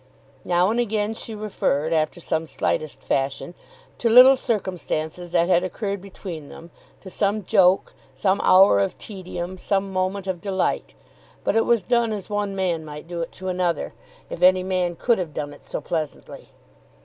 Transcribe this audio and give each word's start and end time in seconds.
Now 0.43 0.71
and 0.71 0.79
again 0.79 1.13
she 1.13 1.35
referred, 1.35 1.93
after 1.93 2.19
some 2.19 2.47
slightest 2.47 3.03
fashion, 3.03 3.53
to 3.99 4.09
little 4.09 4.35
circumstances 4.35 5.29
that 5.31 5.47
had 5.47 5.63
occurred 5.63 6.01
between 6.01 6.49
them, 6.49 6.71
to 7.01 7.11
some 7.11 7.45
joke, 7.45 7.93
some 8.15 8.41
hour 8.43 8.79
of 8.79 8.97
tedium, 8.97 9.59
some 9.59 9.93
moment 9.93 10.25
of 10.25 10.41
delight; 10.41 10.95
but 11.43 11.55
it 11.55 11.65
was 11.67 11.83
done 11.83 12.11
as 12.13 12.31
one 12.31 12.55
man 12.55 12.83
might 12.83 13.07
do 13.07 13.21
it 13.21 13.31
to 13.33 13.47
another, 13.47 13.93
if 14.27 14.41
any 14.41 14.63
man 14.63 14.95
could 14.95 15.19
have 15.19 15.35
done 15.35 15.53
it 15.53 15.63
so 15.63 15.79
pleasantly. 15.79 16.49